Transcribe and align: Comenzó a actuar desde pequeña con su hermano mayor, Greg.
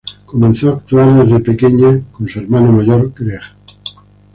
Comenzó 0.25 0.71
a 0.71 0.77
actuar 0.77 1.13
desde 1.13 1.41
pequeña 1.41 2.01
con 2.11 2.27
su 2.27 2.39
hermano 2.39 2.71
mayor, 2.71 3.13
Greg. 3.13 3.41